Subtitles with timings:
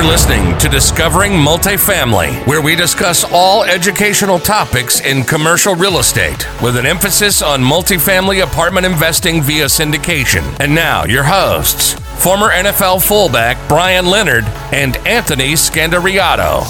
[0.00, 6.48] You're listening to Discovering Multifamily, where we discuss all educational topics in commercial real estate
[6.62, 10.58] with an emphasis on multifamily apartment investing via syndication.
[10.58, 11.92] And now, your hosts,
[12.24, 16.62] former NFL fullback Brian Leonard and Anthony Scandariato.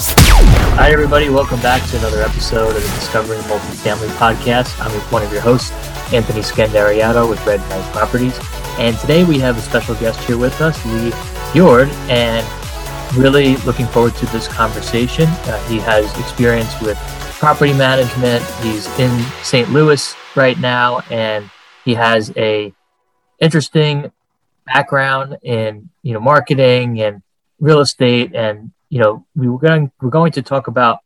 [0.75, 1.29] Hi, everybody.
[1.29, 4.77] Welcome back to another episode of the Discovering Multifamily podcast.
[4.85, 5.71] I'm one of your hosts,
[6.11, 8.37] Anthony Scandariato with Red Knight Properties.
[8.77, 11.11] And today we have a special guest here with us, Lee
[11.53, 12.45] Fjord, and
[13.15, 15.27] really looking forward to this conversation.
[15.27, 16.97] Uh, he has experience with
[17.39, 18.43] property management.
[18.61, 19.69] He's in St.
[19.69, 21.49] Louis right now, and
[21.83, 22.73] he has a
[23.39, 24.11] interesting
[24.65, 27.21] background in you know marketing and
[27.59, 28.33] real estate.
[28.35, 30.99] And you know we were going we're going to talk about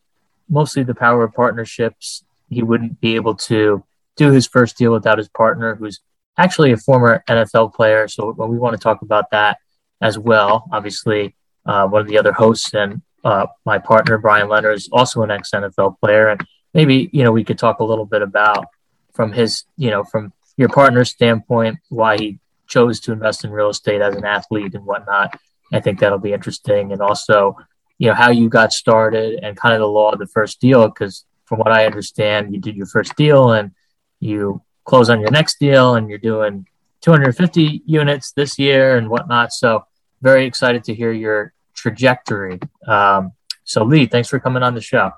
[0.49, 2.23] mostly the power of partnerships.
[2.49, 3.83] He wouldn't be able to
[4.15, 6.01] do his first deal without his partner, who's
[6.37, 8.07] actually a former NFL player.
[8.07, 9.57] So we want to talk about that
[10.01, 10.65] as well.
[10.71, 11.35] Obviously,
[11.65, 15.31] uh, one of the other hosts and uh, my partner Brian Leonard is also an
[15.31, 18.67] ex NFL player, and maybe you know we could talk a little bit about
[19.13, 23.69] from his you know from your partner's standpoint why he chose to invest in real
[23.69, 25.37] estate as an athlete and whatnot.
[25.73, 27.57] I think that'll be interesting, and also
[27.97, 30.87] you know how you got started and kind of the law of the first deal
[30.87, 33.71] because from what I understand, you did your first deal and
[34.19, 36.67] you close on your next deal, and you're doing
[37.01, 39.51] 250 units this year and whatnot.
[39.51, 39.85] So
[40.21, 41.54] very excited to hear your
[41.85, 42.59] trajectory.
[42.87, 43.33] Um,
[43.63, 45.11] so Lee, thanks for coming on the show.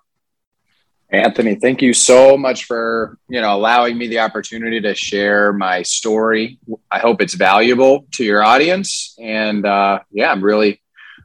[1.10, 5.82] Anthony, thank you so much for you know allowing me the opportunity to share my
[5.84, 6.60] story.
[6.92, 10.82] I hope it's valuable to your audience, and uh, yeah, I'm really,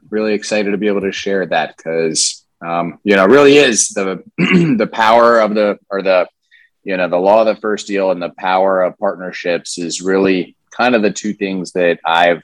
[0.09, 4.23] really excited to be able to share that because um, you know really is the
[4.77, 6.29] the power of the or the
[6.85, 10.55] you know the law of the first deal and the power of partnerships is really
[10.71, 12.43] kind of the two things that I've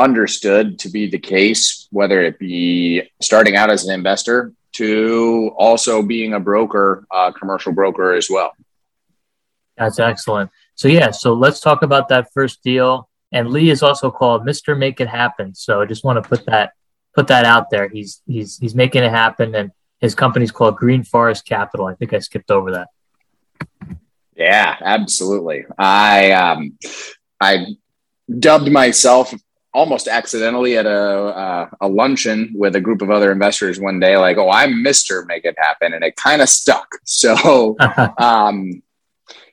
[0.00, 6.02] understood to be the case, whether it be starting out as an investor to also
[6.02, 8.52] being a broker, uh, commercial broker as well.
[9.76, 10.50] That's excellent.
[10.74, 13.08] So yeah, so let's talk about that first deal.
[13.32, 14.76] And Lee is also called Mr.
[14.76, 15.54] Make It Happen.
[15.54, 16.72] So I just want to put that
[17.14, 17.88] put that out there.
[17.88, 21.86] He's he's he's making it happen, and his company's called Green Forest Capital.
[21.86, 22.88] I think I skipped over that.
[24.36, 25.64] Yeah, absolutely.
[25.78, 26.78] I um,
[27.40, 27.66] I
[28.38, 29.34] dubbed myself
[29.72, 34.16] almost accidentally at a uh, a luncheon with a group of other investors one day,
[34.16, 36.88] like, "Oh, I'm Mister Make It Happen," and it kind of stuck.
[37.04, 37.76] So,
[38.18, 38.82] um,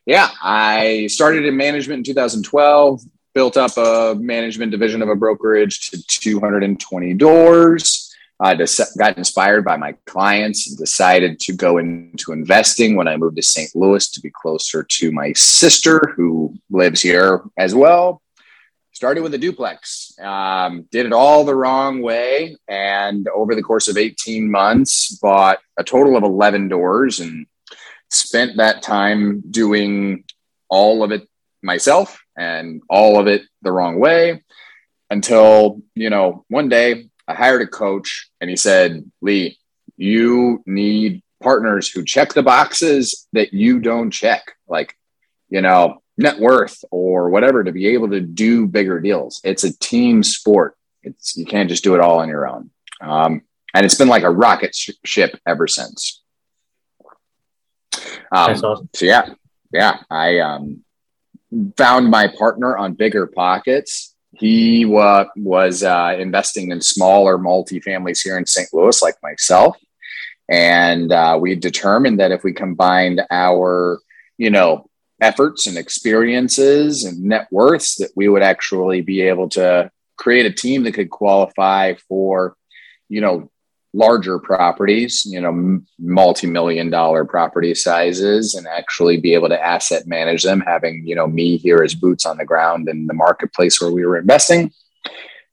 [0.05, 3.01] yeah, I started in management in 2012.
[3.33, 8.15] Built up a management division of a brokerage to 220 doors.
[8.39, 13.17] I just got inspired by my clients and decided to go into investing when I
[13.17, 13.75] moved to St.
[13.75, 18.21] Louis to be closer to my sister who lives here as well
[18.97, 23.87] started with a duplex um, did it all the wrong way and over the course
[23.87, 27.45] of 18 months bought a total of 11 doors and
[28.09, 30.23] spent that time doing
[30.67, 31.27] all of it
[31.61, 34.43] myself and all of it the wrong way
[35.11, 39.57] until you know one day i hired a coach and he said lee
[39.97, 44.53] you need partners who check the boxes that you don't check.
[44.67, 44.95] Like
[45.49, 49.39] you know net worth or whatever to be able to do bigger deals.
[49.43, 50.75] It's a team sport.
[51.03, 52.71] It's you can't just do it all on your own.
[53.01, 53.41] Um,
[53.73, 56.23] and it's been like a rocket sh- ship ever since.
[57.95, 58.01] Um,
[58.31, 58.89] awesome.
[58.93, 59.29] So yeah,
[59.71, 60.83] yeah, I um,
[61.77, 64.15] found my partner on Bigger Pockets.
[64.33, 68.67] He uh, was uh, investing in smaller multifamilies here in St.
[68.73, 69.77] Louis, like myself,
[70.49, 73.99] and uh, we determined that if we combined our,
[74.37, 74.89] you know,
[75.21, 80.53] efforts and experiences and net worths that we would actually be able to create a
[80.53, 82.55] team that could qualify for
[83.09, 83.49] you know
[83.93, 90.43] larger properties you know multi-million dollar property sizes and actually be able to asset manage
[90.43, 93.91] them having you know me here as boots on the ground in the marketplace where
[93.91, 94.71] we were investing.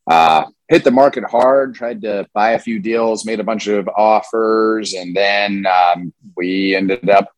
[0.07, 3.89] Uh, hit the market hard tried to buy a few deals made a bunch of
[3.97, 7.31] offers and then um, we ended up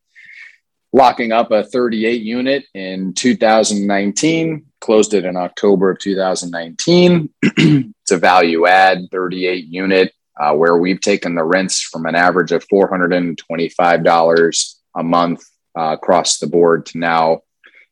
[0.97, 7.29] locking up a 38 unit in 2019, closed it in October of 2019.
[7.43, 12.51] it's a value add 38 unit uh, where we've taken the rents from an average
[12.51, 15.45] of $425 a month
[15.79, 17.43] uh, across the board to now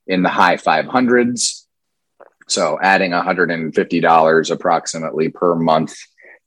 [0.07, 1.65] in the high 500s.
[2.47, 5.95] So adding $150 approximately per month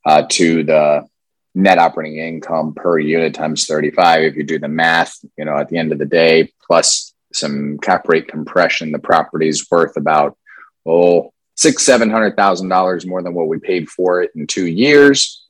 [0.04, 1.06] uh, to the
[1.54, 5.68] net operating income per unit times 35 if you do the math you know at
[5.68, 10.36] the end of the day plus some cap rate compression the property is worth about
[10.86, 14.66] oh six seven hundred thousand dollars more than what we paid for it in two
[14.66, 15.44] years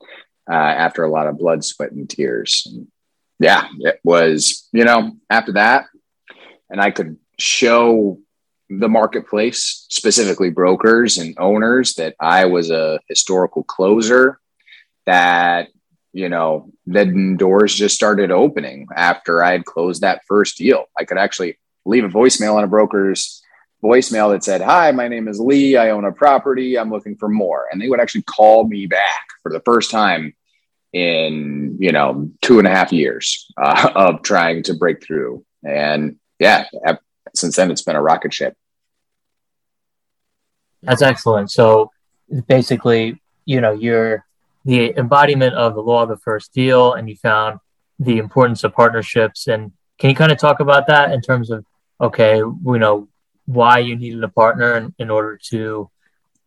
[0.49, 2.63] uh, after a lot of blood, sweat, and tears.
[2.65, 2.87] And
[3.39, 5.85] yeah, it was, you know, after that,
[6.69, 8.19] and I could show
[8.69, 14.39] the marketplace, specifically brokers and owners, that I was a historical closer,
[15.05, 15.69] that,
[16.13, 20.85] you know, then doors just started opening after I had closed that first deal.
[20.97, 23.41] I could actually leave a voicemail on a broker's
[23.83, 25.77] voicemail that said, Hi, my name is Lee.
[25.77, 26.77] I own a property.
[26.77, 27.67] I'm looking for more.
[27.71, 30.33] And they would actually call me back for the first time
[30.93, 35.45] in, you know, two and a half years uh, of trying to break through.
[35.63, 36.65] And yeah,
[37.35, 38.55] since then it's been a rocket ship.
[40.81, 41.51] That's excellent.
[41.51, 41.91] So
[42.47, 44.25] basically, you know, you're
[44.65, 47.59] the embodiment of the law of the first deal, and you found
[47.99, 49.47] the importance of partnerships.
[49.47, 51.65] And can you kind of talk about that in terms of,
[51.99, 53.07] okay, you know,
[53.45, 55.89] why you needed a partner in, in order to,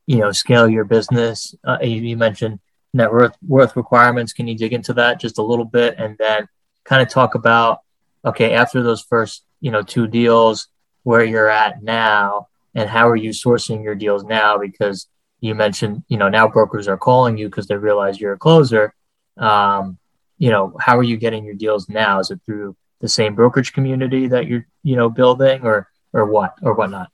[0.07, 1.55] you know, scale your business?
[1.65, 2.61] Uh, you, you mentioned
[2.95, 4.33] net worth, worth requirements.
[4.33, 6.49] Can you dig into that just a little bit, and then
[6.85, 7.81] kind of talk about,
[8.25, 10.69] okay, after those first, you know, two deals,
[11.03, 15.09] where you're at now and how are you sourcing your deals now because
[15.43, 18.95] you mentioned you know now brokers are calling you because they realize you're a closer.
[19.37, 19.99] Um,
[20.39, 22.19] you know how are you getting your deals now?
[22.21, 26.55] Is it through the same brokerage community that you're you know building or or what
[26.63, 27.11] or whatnot?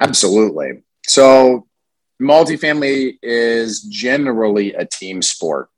[0.00, 0.82] Absolutely.
[1.06, 1.66] So
[2.20, 5.68] multifamily is generally a team sport.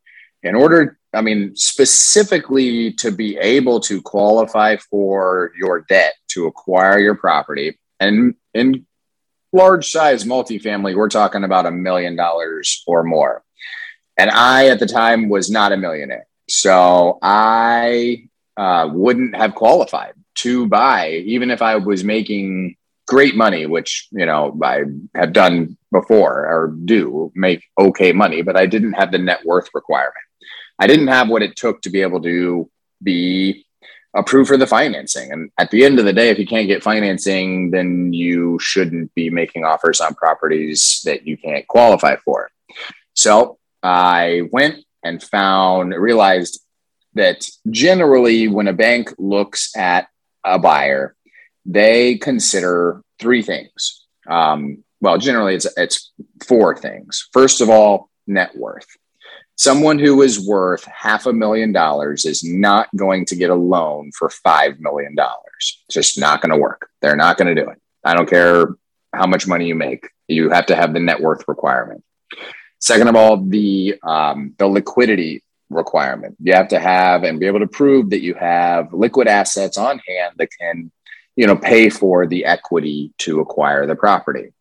[0.43, 6.99] In order I mean, specifically to be able to qualify for your debt to acquire
[6.99, 7.79] your property.
[8.00, 8.85] And in
[9.54, 13.42] large size multifamily, we're talking about a million dollars or more.
[14.18, 16.26] And I, at the time, was not a millionaire.
[16.48, 23.66] So I uh, wouldn't have qualified to buy, even if I was making great money,
[23.66, 24.82] which, you know, I
[25.14, 29.68] have done before or do make okay money, but I didn't have the net worth
[29.74, 30.14] requirement.
[30.78, 32.68] I didn't have what it took to be able to
[33.02, 33.63] be
[34.14, 35.32] approved for the financing.
[35.32, 39.14] And at the end of the day, if you can't get financing, then you shouldn't
[39.14, 42.50] be making offers on properties that you can't qualify for.
[43.14, 46.61] So I went and found, realized
[47.14, 50.08] that generally when a bank looks at
[50.44, 51.14] a buyer,
[51.66, 54.05] they consider three things.
[54.26, 56.12] Um, well, generally it's it's
[56.46, 57.28] four things.
[57.32, 58.87] First of all, net worth.
[59.56, 64.10] Someone who is worth half a million dollars is not going to get a loan
[64.12, 65.14] for $5 million.
[65.56, 66.90] It's just not going to work.
[67.00, 67.80] They're not going to do it.
[68.02, 68.66] I don't care
[69.12, 70.08] how much money you make.
[70.26, 72.02] You have to have the net worth requirement.
[72.80, 76.36] Second of all, the, um, the liquidity requirement.
[76.42, 80.00] You have to have and be able to prove that you have liquid assets on
[80.06, 80.90] hand that can,
[81.36, 84.52] you know, pay for the equity to acquire the property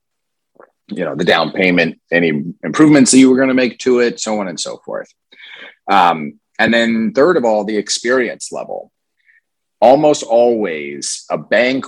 [0.95, 4.19] you know the down payment any improvements that you were going to make to it
[4.19, 5.13] so on and so forth.
[5.89, 8.91] Um, and then third of all the experience level.
[9.81, 11.85] Almost always a bank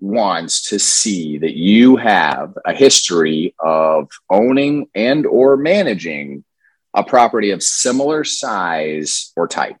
[0.00, 6.44] wants to see that you have a history of owning and or managing
[6.94, 9.78] a property of similar size or type.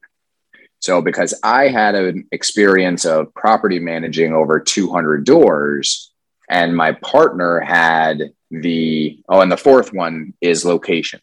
[0.80, 6.12] So because i had an experience of property managing over 200 doors
[6.48, 11.20] and my partner had the oh and the fourth one is location.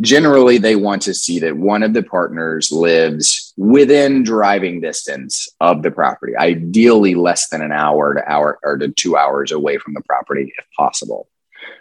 [0.00, 5.82] Generally they want to see that one of the partners lives within driving distance of
[5.82, 9.94] the property ideally less than an hour to hour or to two hours away from
[9.94, 11.28] the property if possible.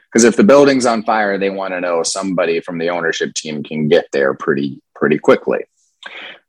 [0.05, 3.63] Because if the building's on fire they want to know somebody from the ownership team
[3.63, 5.63] can get there pretty pretty quickly.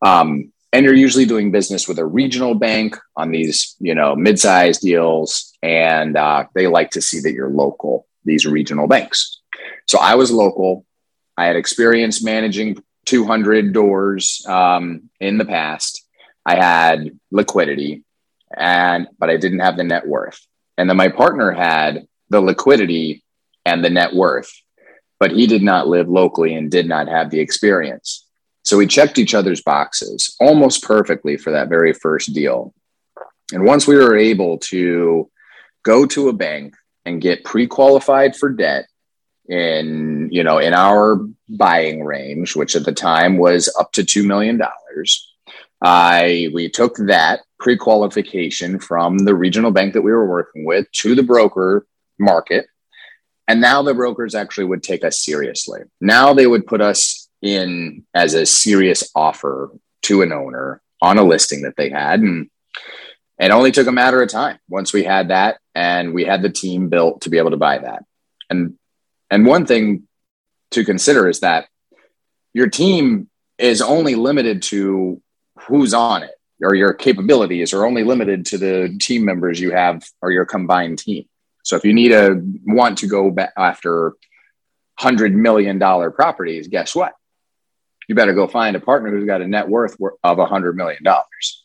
[0.02, 4.80] Um, and you're usually doing business with a regional bank on these you know mid-sized
[4.80, 9.40] deals and uh, they like to see that you're local these regional banks.
[9.86, 10.84] So I was local.
[11.36, 16.06] I had experience managing 200 doors um, in the past.
[16.44, 18.04] I had liquidity,
[18.56, 20.40] and but I didn't have the net worth.
[20.76, 23.22] And then my partner had the liquidity
[23.64, 24.50] and the net worth,
[25.20, 28.26] but he did not live locally and did not have the experience.
[28.64, 32.74] So we checked each other's boxes almost perfectly for that very first deal.
[33.52, 35.30] And once we were able to
[35.84, 38.86] go to a bank and get pre-qualified for debt
[39.48, 41.16] in you know in our
[41.48, 44.60] buying range which at the time was up to $2 million
[45.82, 51.14] i we took that pre-qualification from the regional bank that we were working with to
[51.14, 51.86] the broker
[52.18, 52.66] market.
[53.46, 55.80] And now the brokers actually would take us seriously.
[56.00, 59.70] Now they would put us in as a serious offer
[60.02, 62.20] to an owner on a listing that they had.
[62.20, 62.50] And
[63.38, 66.50] it only took a matter of time once we had that and we had the
[66.50, 68.04] team built to be able to buy that.
[68.50, 68.78] And
[69.30, 70.06] and one thing
[70.72, 71.66] to consider is that
[72.52, 75.22] your team is only limited to
[75.60, 80.04] who's on it or your capabilities are only limited to the team members you have
[80.20, 81.24] or your combined team.
[81.64, 84.14] So if you need a want to go after
[84.98, 87.12] hundred million dollar properties, guess what?
[88.08, 91.02] You better go find a partner who's got a net worth of a hundred million
[91.02, 91.64] dollars.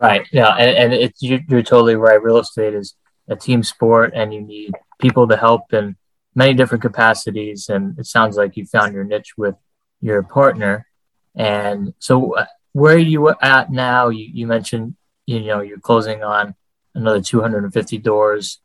[0.00, 0.26] Right.
[0.30, 2.22] Yeah, and, and it's you're, you're totally right.
[2.22, 2.94] Real estate is
[3.28, 5.96] a team sport, and you need people to help in
[6.34, 7.68] many different capacities.
[7.68, 9.54] And it sounds like you found your niche with
[10.00, 10.86] your partner.
[11.34, 14.10] And so, uh, where are you at now?
[14.10, 16.54] You, you mentioned, you know, you're closing on
[16.94, 18.60] another 250 doors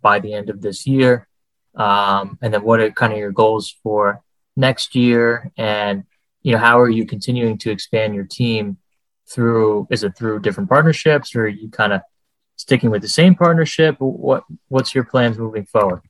[0.00, 1.28] by the end of this year.
[1.76, 4.22] Um, and then, what are kind of your goals for
[4.56, 5.52] next year?
[5.56, 6.04] And
[6.42, 8.78] you know, how are you continuing to expand your team
[9.32, 9.86] through?
[9.90, 12.02] Is it through different partnerships, or are you kind of
[12.56, 13.96] sticking with the same partnership?
[13.98, 16.02] What What's your plans moving forward?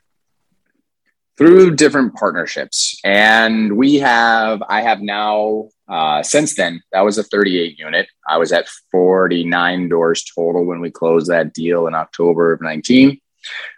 [1.38, 3.00] through different partnerships.
[3.04, 8.06] And we have, I have now, uh, since then, that was a 38 unit.
[8.28, 13.20] I was at 49 doors total when we closed that deal in October of 19.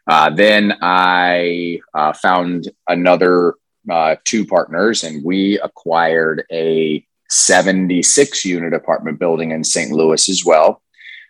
[0.06, 3.54] Uh, then I uh, found another
[3.90, 9.90] uh, two partners and we acquired a 76 unit apartment building in St.
[9.90, 10.82] Louis as well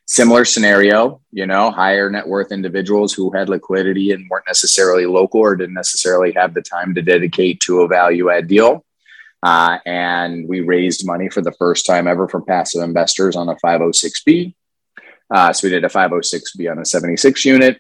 [0.07, 5.41] similar scenario, you know, higher net worth individuals who had liquidity and weren't necessarily local
[5.41, 8.85] or didn't necessarily have the time to dedicate to a value add deal.
[9.43, 13.57] Uh, and we raised money for the first time ever from passive investors on a
[13.57, 14.55] 506B.
[15.31, 17.79] Uh, so we did a 506B on a 76 unit.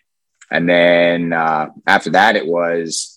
[0.50, 3.13] And then uh, after that, it was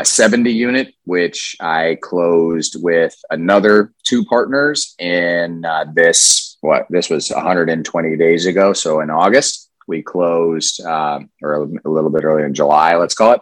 [0.00, 7.10] a 70 unit, which I closed with another two partners in uh, this what this
[7.10, 8.72] was 120 days ago.
[8.72, 13.32] So in August, we closed, uh, or a little bit earlier in July, let's call
[13.32, 13.40] it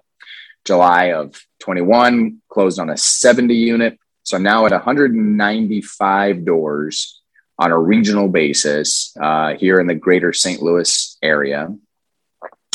[0.64, 3.98] July of 21, closed on a 70 unit.
[4.24, 7.22] So I'm now at 195 doors
[7.58, 10.60] on a regional basis uh, here in the greater St.
[10.60, 11.74] Louis area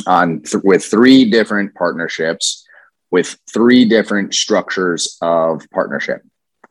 [0.08, 2.63] on th- with three different partnerships
[3.14, 6.24] with three different structures of partnership.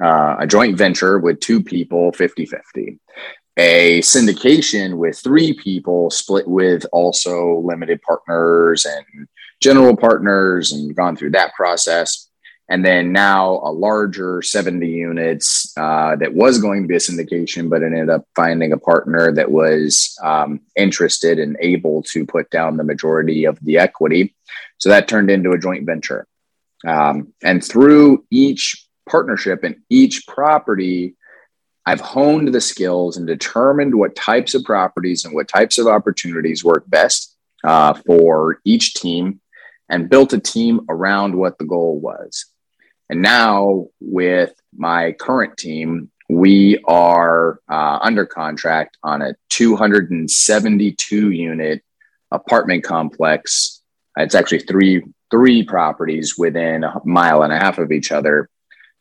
[0.03, 2.99] Uh, a joint venture with two people 50 50
[3.59, 9.29] a syndication with three people split with also limited partners and
[9.61, 12.29] general partners and gone through that process.
[12.69, 17.69] And then now a larger 70 units uh, that was going to be a syndication
[17.69, 22.79] but ended up finding a partner that was um, interested and able to put down
[22.79, 24.35] the majority of the equity.
[24.79, 26.27] So that turned into a joint venture
[26.87, 31.17] um, and through each partnership and each property
[31.85, 36.65] I've honed the skills and determined what types of properties and what types of opportunities
[36.65, 39.41] work best uh, for each team
[39.89, 42.47] and built a team around what the goal was.
[43.11, 51.83] And now, with my current team, we are uh, under contract on a 272 unit
[52.31, 53.83] apartment complex.
[54.17, 58.49] It's actually three three properties within a mile and a half of each other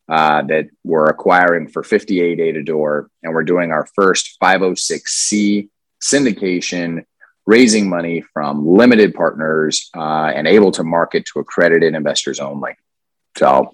[0.10, 5.70] uh, that we're acquiring for 58 a to door, and we're doing our first 506c
[6.02, 7.06] syndication,
[7.46, 12.76] raising money from limited partners uh, and able to market to accredited investors only.
[13.38, 13.72] So,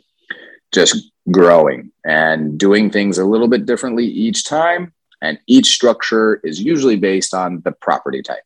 [0.73, 6.59] just growing and doing things a little bit differently each time, and each structure is
[6.59, 8.43] usually based on the property type.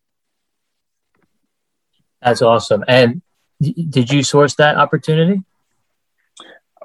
[2.22, 2.84] That's awesome.
[2.88, 3.22] And
[3.62, 5.42] did you source that opportunity?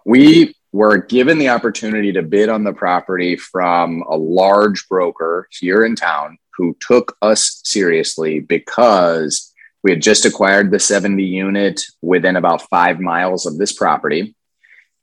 [0.05, 5.85] We were given the opportunity to bid on the property from a large broker here
[5.85, 9.53] in town who took us seriously because
[9.83, 14.35] we had just acquired the 70 unit within about five miles of this property.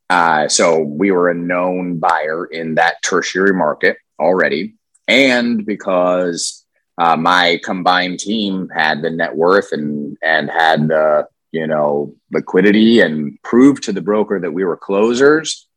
[0.09, 4.75] Uh, so we were a known buyer in that tertiary market already.
[5.07, 6.65] And because
[6.97, 13.00] uh, my combined team had the net worth and, and had the you know, liquidity
[13.00, 15.67] and prove to the broker that we were closers.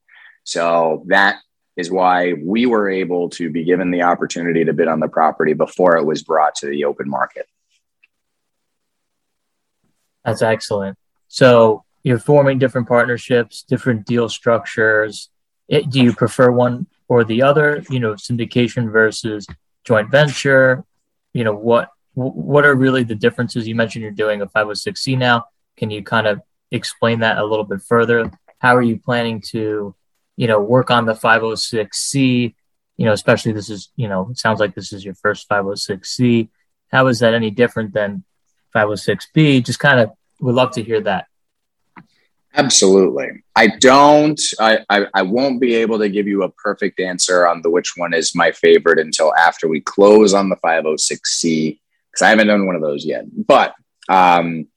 [0.42, 1.36] So that
[1.76, 5.52] is why we were able to be given the opportunity to bid on the property
[5.52, 7.46] before it was brought to the open market.
[10.24, 10.98] That's excellent.
[11.28, 15.28] So you're forming different partnerships, different deal structures.
[15.68, 17.84] It, do you prefer one or the other?
[17.90, 19.46] You know, syndication versus
[19.84, 20.84] joint venture.
[21.34, 23.68] You know what what are really the differences?
[23.68, 25.44] You mentioned you're doing a 506c now.
[25.76, 26.40] Can you kind of
[26.70, 28.30] explain that a little bit further?
[28.58, 29.94] How are you planning to,
[30.36, 32.54] you know, work on the 506C?
[32.96, 36.48] You know, especially this is, you know, it sounds like this is your first 506C.
[36.90, 38.24] How is that any different than
[38.74, 39.64] 506B?
[39.64, 41.26] Just kind of would love to hear that.
[42.54, 43.42] Absolutely.
[43.54, 47.60] I don't, I, I, I, won't be able to give you a perfect answer on
[47.60, 51.78] the which one is my favorite until after we close on the 506C,
[52.10, 53.26] because I haven't done one of those yet.
[53.46, 53.74] But
[54.08, 54.68] um,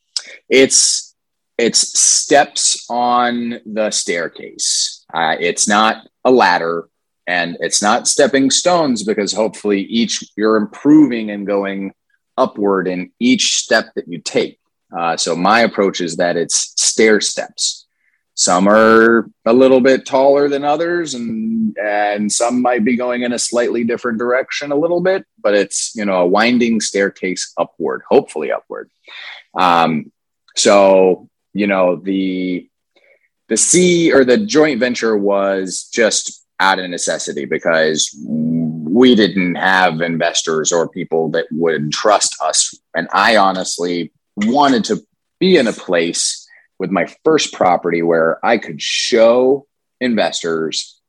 [0.49, 1.15] it's,
[1.57, 5.05] it's steps on the staircase.
[5.13, 6.89] Uh, it's not a ladder
[7.29, 11.93] and it's not stepping stones because hopefully each you're improving and going
[12.37, 14.57] upward in each step that you take.
[14.97, 17.85] Uh, so my approach is that it's stair steps.
[18.33, 23.33] Some are a little bit taller than others, and and some might be going in
[23.33, 28.01] a slightly different direction a little bit, but it's you know a winding staircase upward,
[28.09, 28.89] hopefully upward.
[29.53, 30.11] Um,
[30.55, 32.69] so you know the
[33.47, 38.15] the C or the joint venture was just out of necessity because
[38.89, 42.77] we didn't have investors or people that would trust us.
[42.95, 45.05] And I honestly wanted to
[45.39, 46.47] be in a place
[46.79, 49.67] with my first property where I could show
[50.01, 50.99] investors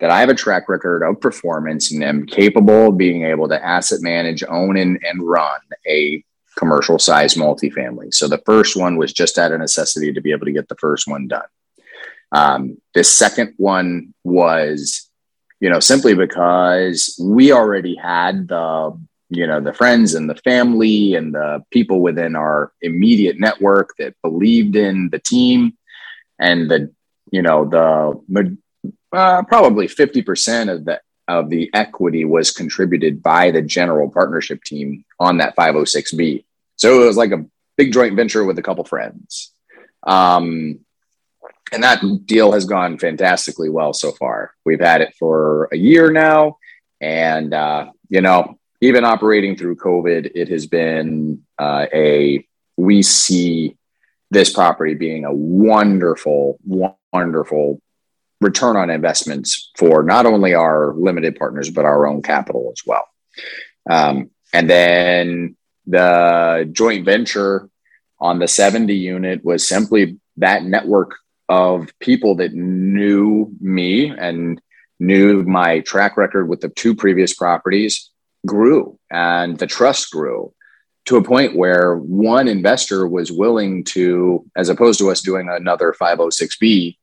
[0.00, 3.64] that I have a track record of performance and am capable of being able to
[3.64, 6.24] asset manage, own, and, and run a
[6.56, 8.12] commercial size multifamily.
[8.12, 10.76] So the first one was just out of necessity to be able to get the
[10.76, 11.46] first one done.
[12.32, 15.10] Um, the second one was,
[15.60, 18.98] you know, simply because we already had the
[19.34, 24.14] you know the friends and the family and the people within our immediate network that
[24.22, 25.72] believed in the team
[26.38, 26.92] and the
[27.30, 28.56] you know the
[29.12, 35.04] uh, probably 50% of the of the equity was contributed by the general partnership team
[35.18, 36.44] on that 506b
[36.76, 37.44] so it was like a
[37.76, 39.52] big joint venture with a couple friends.
[40.02, 40.80] Um,
[41.72, 44.52] and that deal has gone fantastically well so far.
[44.64, 46.58] We've had it for a year now.
[47.00, 52.44] And uh, you know even operating through COVID, it has been uh, a,
[52.76, 53.76] we see
[54.32, 56.58] this property being a wonderful,
[57.12, 57.80] wonderful
[58.42, 63.08] return on investments for not only our limited partners, but our own capital as well.
[63.88, 67.68] Um, and then the joint venture
[68.20, 71.16] on the 70 unit was simply that network
[71.48, 74.60] of people that knew me and
[75.00, 78.10] knew my track record with the two previous properties
[78.46, 80.52] grew and the trust grew
[81.04, 85.94] to a point where one investor was willing to, as opposed to us doing another
[86.00, 86.96] 506B,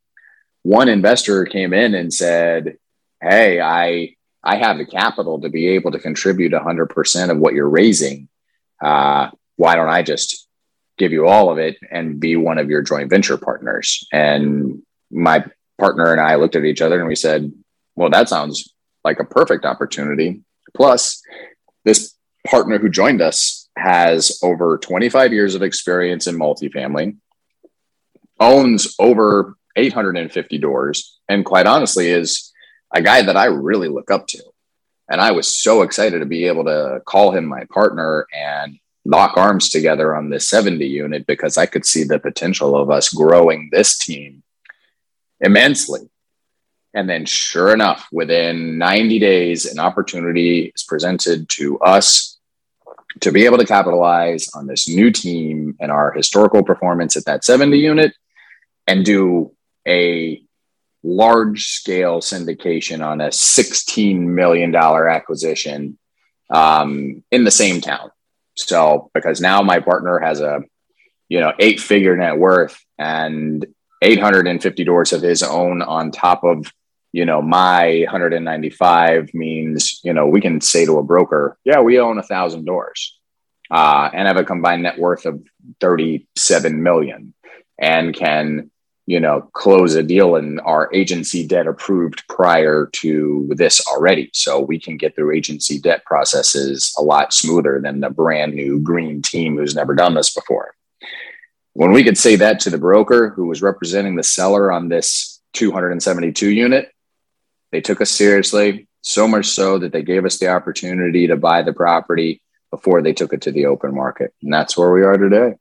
[0.64, 2.78] one investor came in and said,
[3.22, 7.70] Hey, I, I have the capital to be able to contribute 100% of what you're
[7.70, 8.30] raising.
[8.82, 10.48] Uh, why don't I just
[10.98, 14.08] give you all of it and be one of your joint venture partners?
[14.12, 15.46] And my
[15.78, 17.52] partner and I looked at each other and we said,
[17.96, 20.42] Well, that sounds like a perfect opportunity.
[20.76, 21.22] Plus,
[21.84, 27.18] this partner who joined us has over 25 years of experience in multifamily,
[28.40, 32.52] owns over 850 doors, and quite honestly, is
[32.94, 34.44] a guy that I really look up to.
[35.10, 39.38] And I was so excited to be able to call him my partner and lock
[39.38, 43.70] arms together on this 70 unit because I could see the potential of us growing
[43.72, 44.44] this team
[45.40, 46.10] immensely.
[46.94, 52.40] And then, sure enough, within 90 days, an opportunity is presented to us
[53.22, 57.44] to be able to capitalize on this new team and our historical performance at that
[57.44, 58.14] 70 unit
[58.88, 59.52] and do
[59.88, 60.42] a
[61.04, 65.98] large scale syndication on a $16 million acquisition
[66.50, 68.12] um, in the same town.
[68.56, 70.62] So, because now my partner has a,
[71.30, 73.66] you know, eight figure net worth and
[74.02, 76.72] 850 doors of his own on top of
[77.12, 82.00] you know, my 195 means, you know, we can say to a broker, yeah, we
[82.00, 83.18] own a thousand doors
[83.72, 85.44] uh, and have a combined net worth of
[85.80, 87.34] 37 million
[87.80, 88.70] and can,
[89.10, 94.30] you know, close a deal and our agency debt approved prior to this already.
[94.36, 98.80] So we can get through agency debt processes a lot smoother than the brand new
[98.80, 100.76] green team who's never done this before.
[101.74, 105.42] When we could say that to the broker who was representing the seller on this
[105.54, 106.92] 272 unit,
[107.72, 111.64] they took us seriously, so much so that they gave us the opportunity to buy
[111.64, 114.36] the property before they took it to the open market.
[114.44, 115.56] And that's where we are today.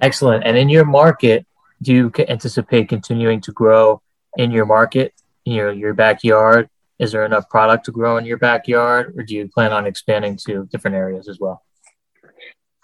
[0.00, 0.42] Excellent.
[0.44, 1.46] And in your market,
[1.82, 4.00] do you anticipate continuing to grow
[4.36, 6.68] in your market, in your, your backyard?
[6.98, 10.38] Is there enough product to grow in your backyard, or do you plan on expanding
[10.46, 11.62] to different areas as well?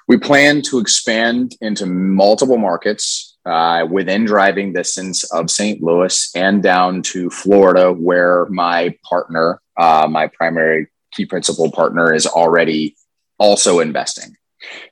[0.07, 5.83] We plan to expand into multiple markets uh, within driving distance of St.
[5.83, 12.27] Louis and down to Florida, where my partner, uh, my primary key principal partner, is
[12.27, 12.97] already
[13.39, 14.37] also investing.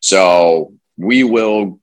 [0.01, 1.81] So we will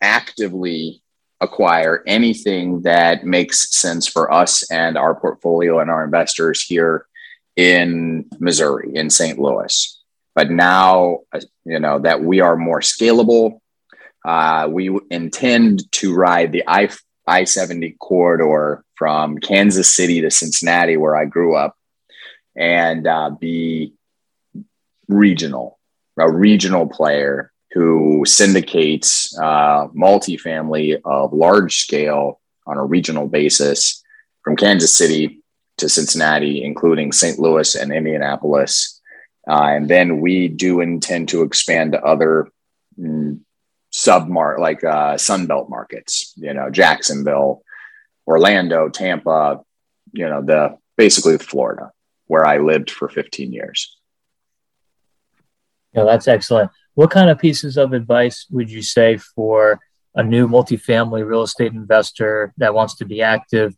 [0.00, 1.02] actively
[1.40, 7.06] acquire anything that makes sense for us and our portfolio and our investors here
[7.56, 9.38] in Missouri, in St.
[9.38, 9.98] Louis.
[10.34, 11.20] But now,
[11.64, 13.60] you know, that we are more scalable,
[14.24, 16.90] uh, we intend to ride the I
[17.26, 21.76] I 70 corridor from Kansas City to Cincinnati, where I grew up,
[22.56, 23.94] and uh, be
[25.08, 25.78] regional,
[26.18, 34.02] a regional player who syndicates uh, multifamily of large scale on a regional basis
[34.42, 35.42] from Kansas City
[35.78, 37.38] to Cincinnati, including St.
[37.38, 39.00] Louis and Indianapolis.
[39.48, 42.48] Uh, and then we do intend to expand to other
[42.98, 43.40] mm,
[43.92, 47.62] submart like uh, Sunbelt markets, you know, Jacksonville,
[48.26, 49.60] Orlando, Tampa,
[50.12, 51.90] you know, the basically Florida,
[52.26, 53.96] where I lived for 15 years.
[55.92, 56.70] Yeah, that's excellent.
[56.94, 59.80] What kind of pieces of advice would you say for
[60.14, 63.74] a new multifamily real estate investor that wants to be active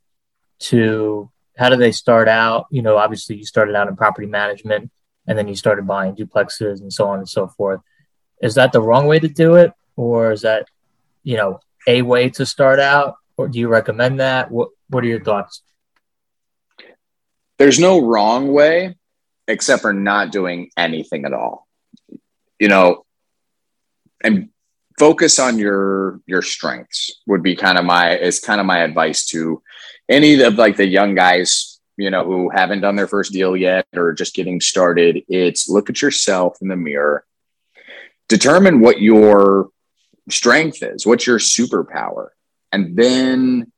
[0.61, 2.66] to how do they start out?
[2.70, 4.90] You know, obviously you started out in property management
[5.27, 7.81] and then you started buying duplexes and so on and so forth.
[8.40, 9.72] Is that the wrong way to do it?
[9.96, 10.68] Or is that,
[11.22, 13.16] you know, a way to start out?
[13.37, 14.51] Or do you recommend that?
[14.51, 15.62] What what are your thoughts?
[17.59, 18.96] There's no wrong way
[19.46, 21.62] except for not doing anything at all.
[22.62, 23.05] You know,
[24.22, 24.51] and
[24.96, 29.27] focus on your your strengths would be kind of my is kind of my advice
[29.27, 29.61] to
[30.09, 33.88] any of like the young guys you know who haven't done their first deal yet
[33.96, 35.25] or just getting started.
[35.29, 37.25] It's look at yourself in the mirror.
[38.29, 39.70] Determine what your
[40.31, 42.29] strength is what's your superpower
[42.70, 43.72] and then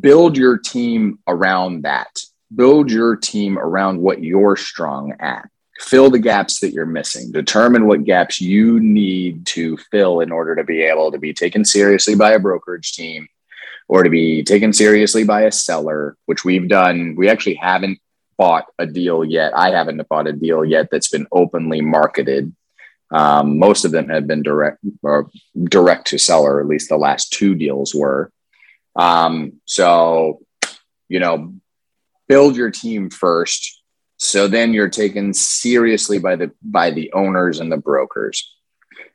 [0.00, 2.18] build your team around that.
[2.54, 5.51] Build your team around what you're strong at
[5.82, 7.32] fill the gaps that you're missing.
[7.32, 11.64] Determine what gaps you need to fill in order to be able to be taken
[11.64, 13.28] seriously by a brokerage team
[13.88, 17.14] or to be taken seriously by a seller which we've done.
[17.16, 17.98] We actually haven't
[18.38, 19.52] bought a deal yet.
[19.56, 22.54] I haven't bought a deal yet that's been openly marketed.
[23.10, 25.30] Um, most of them have been direct or
[25.64, 28.32] direct to seller at least the last two deals were.
[28.96, 30.40] Um, so
[31.08, 31.54] you know
[32.28, 33.81] build your team first
[34.22, 38.54] so then you're taken seriously by the by the owners and the brokers.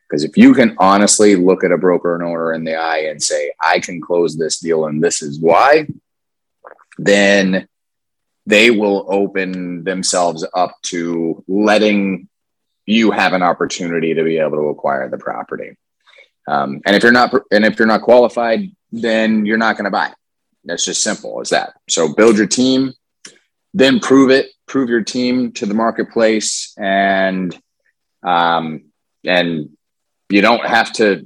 [0.02, 3.24] Because if you can honestly look at a broker and owner in the eye and
[3.24, 5.88] say, I can close this deal and this is why,
[6.98, 7.70] then
[8.46, 12.28] they will open themselves up to letting
[12.86, 15.78] you have an opportunity to be able to acquire the property.
[16.50, 19.92] Um, and if you're not and if you're not qualified, then you're not going to
[19.92, 20.12] buy.
[20.66, 21.76] That's just simple as that.
[21.88, 22.92] So build your team,
[23.74, 27.58] then prove it prove your team to the marketplace and
[28.24, 28.86] um,
[29.26, 29.70] and
[30.30, 31.26] you don't have to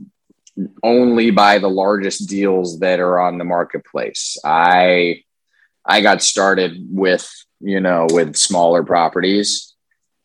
[0.84, 4.38] only buy the largest deals that are on the marketplace.
[4.46, 5.24] I
[5.84, 7.28] i got started with
[7.60, 9.68] you know with smaller properties.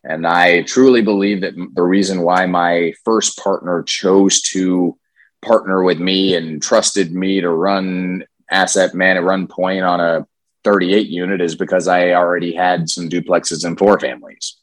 [0.05, 4.97] And i truly believe that the reason why my first partner chose to
[5.43, 10.27] partner with me and trusted me to run asset man run point on a
[10.67, 14.57] 38 unit is because I already had some duplexes and four families.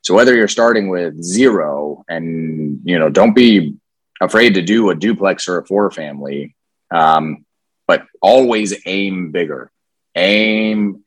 [0.00, 3.74] So whether you're starting with zero and, you know, don't be
[4.20, 6.54] afraid to do a duplex or a four family,
[6.92, 7.44] um,
[7.88, 9.72] but always aim bigger,
[10.14, 11.02] aim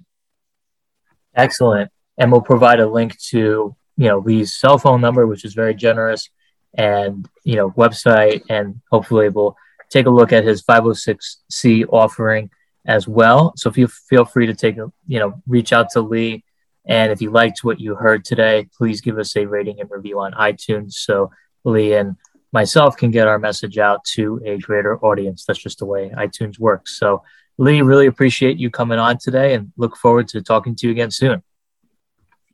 [1.35, 1.91] Excellent.
[2.19, 5.75] And we'll provide a link to you know Lee's cell phone number, which is very
[5.75, 6.29] generous,
[6.75, 9.57] and you know website, and hopefully we'll
[9.91, 12.51] take a look at his 506c offering
[12.87, 13.53] as well.
[13.57, 16.45] So if you feel free to take a you know reach out to Lee,
[16.87, 20.21] and if you liked what you heard today, please give us a rating and review
[20.21, 21.31] on iTunes so
[21.65, 22.17] Lee and
[22.53, 25.45] myself can get our message out to a greater audience.
[25.47, 26.99] That's just the way iTunes works.
[26.99, 27.23] So
[27.59, 31.11] Lee, really appreciate you coming on today, and look forward to talking to you again
[31.11, 31.43] soon.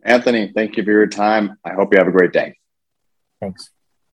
[0.02, 1.56] Anthony, thank you for your time.
[1.64, 2.58] I hope you have a great day.
[3.40, 3.70] Thanks.